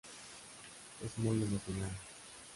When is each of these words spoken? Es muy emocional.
Es 1.05 1.15
muy 1.19 1.39
emocional. 1.43 1.91